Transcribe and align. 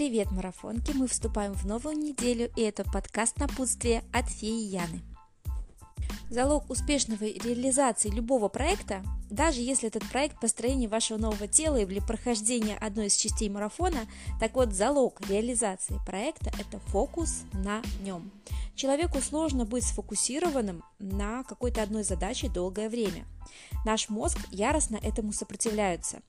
Привет, 0.00 0.30
марафонки! 0.30 0.92
Мы 0.92 1.06
вступаем 1.08 1.52
в 1.52 1.66
новую 1.66 1.94
неделю, 1.94 2.50
и 2.56 2.62
это 2.62 2.84
подкаст 2.84 3.36
«Напутствие» 3.36 4.02
от 4.14 4.30
феи 4.30 4.64
Яны. 4.64 5.02
Залог 6.30 6.70
успешной 6.70 7.18
реализации 7.18 8.08
любого 8.08 8.48
проекта, 8.48 9.02
даже 9.28 9.60
если 9.60 9.88
этот 9.88 10.08
проект 10.08 10.40
построение 10.40 10.88
вашего 10.88 11.18
нового 11.18 11.46
тела 11.46 11.76
или 11.76 12.00
прохождение 12.00 12.78
одной 12.78 13.08
из 13.08 13.14
частей 13.14 13.50
марафона, 13.50 14.06
так 14.40 14.54
вот 14.54 14.72
залог 14.72 15.20
реализации 15.28 16.00
проекта– 16.06 16.50
это 16.58 16.78
фокус 16.86 17.42
на 17.52 17.82
нем. 18.00 18.30
Человеку 18.74 19.20
сложно 19.20 19.66
быть 19.66 19.84
сфокусированным 19.84 20.82
на 20.98 21.44
какой-то 21.44 21.82
одной 21.82 22.04
задаче 22.04 22.48
долгое 22.48 22.88
время. 22.88 23.26
Наш 23.84 24.08
мозг 24.08 24.38
яростно 24.50 24.96
этому 24.96 25.34
сопротивляется. 25.34 26.22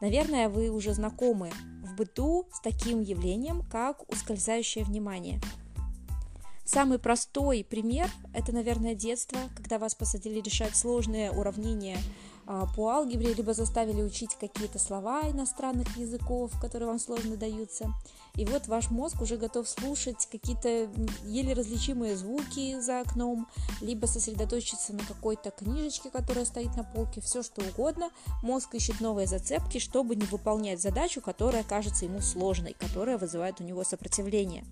Наверное, 0.00 0.48
вы 0.48 0.70
уже 0.70 0.92
знакомы 0.92 1.50
в 1.82 1.94
быту 1.96 2.48
с 2.52 2.60
таким 2.60 3.00
явлением, 3.00 3.62
как 3.70 4.10
ускользающее 4.10 4.84
внимание– 4.84 5.40
Самый 6.64 6.98
простой 6.98 7.62
пример– 7.62 8.08
это, 8.34 8.50
наверное, 8.50 8.94
детство, 8.94 9.38
когда 9.54 9.78
вас 9.78 9.94
посадили 9.94 10.40
решать 10.40 10.74
сложные 10.74 11.30
уравнения 11.30 11.98
по 12.76 12.88
алгебре, 12.90 13.34
либо 13.34 13.54
заставили 13.54 14.02
учить 14.02 14.36
какие-то 14.38 14.78
слова 14.78 15.22
иностранных 15.30 15.96
языков, 15.96 16.52
которые 16.60 16.88
вам 16.88 16.98
сложно 16.98 17.36
даются. 17.36 17.92
И 18.36 18.44
вот 18.44 18.66
ваш 18.66 18.90
мозг 18.90 19.22
уже 19.22 19.36
готов 19.36 19.68
слушать 19.68 20.28
какие-то 20.30 20.88
еле 21.24 21.52
различимые 21.52 22.16
звуки 22.16 22.80
за 22.80 23.00
окном, 23.00 23.46
либо 23.80 24.06
сосредоточиться 24.06 24.92
на 24.92 25.04
какой-то 25.04 25.50
книжечке, 25.50 26.10
которая 26.10 26.44
стоит 26.44 26.76
на 26.76 26.84
полке, 26.84 27.20
все 27.20 27.42
что 27.42 27.62
угодно. 27.62 28.10
Мозг 28.42 28.74
ищет 28.74 29.00
новые 29.00 29.26
зацепки, 29.26 29.78
чтобы 29.78 30.16
не 30.16 30.26
выполнять 30.26 30.82
задачу, 30.82 31.20
которая 31.20 31.62
кажется 31.62 32.04
ему 32.04 32.20
сложной, 32.20 32.74
которая 32.78 33.18
вызывает 33.18 33.60
у 33.60 33.64
него 33.64 33.84
сопротивление. 33.84 34.64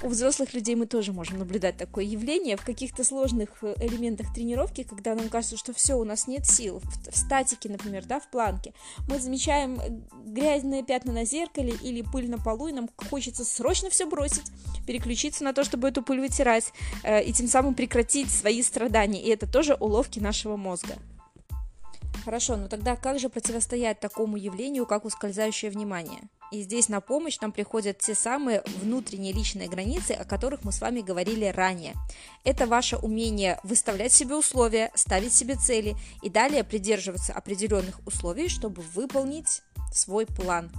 У 0.00 0.08
взрослых 0.08 0.54
людей 0.54 0.76
мы 0.76 0.86
тоже 0.86 1.12
можем 1.12 1.38
наблюдать 1.38 1.76
такое 1.76 2.04
явление 2.04 2.56
в 2.56 2.64
каких-то 2.64 3.02
сложных 3.02 3.48
э, 3.62 3.74
элементах 3.80 4.32
тренировки, 4.32 4.84
когда 4.84 5.16
нам 5.16 5.28
кажется, 5.28 5.56
что 5.56 5.72
все, 5.72 5.94
у 5.94 6.04
нас 6.04 6.28
нет 6.28 6.46
сил. 6.46 6.78
В, 6.78 7.10
в 7.10 7.16
статике, 7.16 7.68
например, 7.68 8.04
да, 8.06 8.20
в 8.20 8.30
планке. 8.30 8.74
Мы 9.08 9.18
замечаем 9.18 9.80
э, 9.80 9.88
грязные 10.24 10.84
пятна 10.84 11.12
на 11.12 11.24
зеркале 11.24 11.74
или 11.82 12.02
пыль 12.02 12.30
на 12.30 12.38
полу, 12.38 12.68
и 12.68 12.72
нам 12.72 12.88
хочется 13.10 13.44
срочно 13.44 13.90
все 13.90 14.06
бросить, 14.06 14.52
переключиться 14.86 15.42
на 15.42 15.52
то, 15.52 15.64
чтобы 15.64 15.88
эту 15.88 16.02
пыль 16.02 16.20
вытирать, 16.20 16.72
э, 17.02 17.24
и 17.24 17.32
тем 17.32 17.48
самым 17.48 17.74
прекратить 17.74 18.30
свои 18.30 18.62
страдания. 18.62 19.20
И 19.20 19.28
это 19.30 19.50
тоже 19.50 19.74
уловки 19.74 20.20
нашего 20.20 20.56
мозга. 20.56 20.94
Хорошо, 22.24 22.56
но 22.56 22.68
тогда 22.68 22.94
как 22.94 23.18
же 23.18 23.30
противостоять 23.30 23.98
такому 23.98 24.36
явлению, 24.36 24.86
как 24.86 25.04
ускользающее 25.04 25.72
внимание? 25.72 26.28
И 26.50 26.62
здесь 26.62 26.88
на 26.88 27.00
помощь 27.00 27.38
нам 27.40 27.52
приходят 27.52 27.98
те 27.98 28.14
самые 28.14 28.62
внутренние 28.80 29.32
личные 29.32 29.68
границы, 29.68 30.12
о 30.12 30.24
которых 30.24 30.64
мы 30.64 30.72
с 30.72 30.80
вами 30.80 31.00
говорили 31.00 31.46
ранее. 31.46 31.94
Это 32.44 32.66
ваше 32.66 32.96
умение 32.96 33.60
выставлять 33.62 34.12
себе 34.12 34.34
условия, 34.34 34.90
ставить 34.94 35.34
себе 35.34 35.56
цели 35.56 35.94
и 36.22 36.30
далее 36.30 36.64
придерживаться 36.64 37.32
определенных 37.34 38.00
условий, 38.06 38.48
чтобы 38.48 38.82
выполнить 38.94 39.62
свой 39.92 40.26
план. 40.26 40.70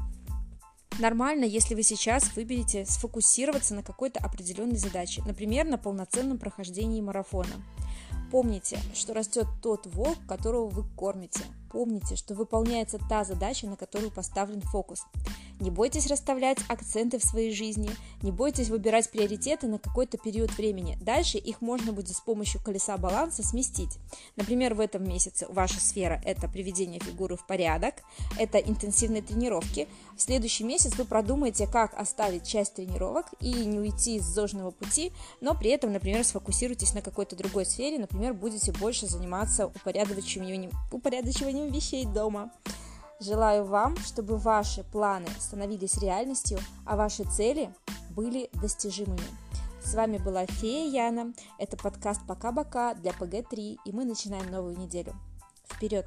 Нормально, 0.97 1.45
если 1.45 1.75
вы 1.75 1.83
сейчас 1.83 2.35
выберете 2.35 2.85
сфокусироваться 2.85 3.73
на 3.73 3.83
какой-то 3.83 4.19
определенной 4.19 4.75
задаче, 4.75 5.21
например, 5.25 5.65
на 5.65 5.77
полноценном 5.77 6.37
прохождении 6.37 6.99
марафона. 6.99 7.63
Помните, 8.31 8.79
что 8.93 9.13
растет 9.13 9.47
тот 9.61 9.85
волк, 9.87 10.17
которого 10.27 10.67
вы 10.67 10.83
кормите. 10.95 11.41
Помните, 11.71 12.15
что 12.15 12.33
выполняется 12.33 12.99
та 13.09 13.23
задача, 13.23 13.67
на 13.67 13.75
которую 13.75 14.11
поставлен 14.11 14.61
фокус. 14.61 15.05
Не 15.59 15.71
бойтесь 15.71 16.07
расставлять 16.07 16.59
акценты 16.69 17.19
в 17.19 17.25
своей 17.25 17.53
жизни, 17.53 17.89
не 18.21 18.31
бойтесь 18.31 18.69
выбирать 18.69 19.09
приоритеты 19.09 19.67
на 19.67 19.77
какой-то 19.77 20.17
период 20.17 20.57
времени. 20.57 20.97
Дальше 21.01 21.37
их 21.37 21.61
можно 21.61 21.91
будет 21.91 22.15
с 22.15 22.21
помощью 22.21 22.63
колеса 22.63 22.97
баланса 22.97 23.43
сместить. 23.43 23.97
Например, 24.37 24.73
в 24.73 24.79
этом 24.79 25.03
месяце 25.03 25.47
ваша 25.49 25.81
сфера– 25.81 26.21
это 26.25 26.47
приведение 26.47 27.01
фигуры 27.01 27.35
в 27.35 27.45
порядок, 27.45 27.95
это 28.37 28.57
интенсивные 28.57 29.21
тренировки. 29.21 29.89
В 30.15 30.21
следующий 30.21 30.63
месяц 30.63 30.95
вы 30.97 31.03
продумаете, 31.03 31.67
как 31.67 31.93
оставить 31.93 32.47
часть 32.47 32.75
тренировок 32.75 33.25
и 33.41 33.51
не 33.51 33.79
уйти 33.79 34.15
из 34.15 34.23
зожного 34.23 34.71
пути, 34.71 35.11
но 35.41 35.55
при 35.55 35.71
этом, 35.71 35.91
например, 35.91 36.23
сфокусируйтесь 36.23 36.93
на 36.93 37.01
какой-то 37.01 37.35
другой 37.35 37.65
сфере, 37.65 37.99
например, 37.99 38.33
будете 38.33 38.71
больше 38.71 39.07
заниматься 39.07 39.67
упорядочиванием, 39.67 40.71
упорядочиванием 40.89 41.58
вещей 41.67 42.05
дома. 42.05 42.51
Желаю 43.19 43.65
вам, 43.65 43.97
чтобы 43.97 44.37
ваши 44.37 44.83
планы 44.83 45.27
становились 45.39 45.97
реальностью, 45.97 46.59
а 46.85 46.95
ваши 46.95 47.23
цели 47.25 47.73
были 48.11 48.49
достижимыми. 48.53 49.21
С 49.83 49.93
вами 49.93 50.17
была 50.17 50.45
Фея 50.45 51.09
Яна. 51.09 51.33
Это 51.57 51.75
подкаст 51.75 52.21
«Пока-бока» 52.27 52.93
для 52.93 53.11
ПГ-3, 53.11 53.77
и 53.83 53.91
мы 53.91 54.05
начинаем 54.05 54.49
новую 54.49 54.77
неделю. 54.77 55.13
Вперед! 55.67 56.05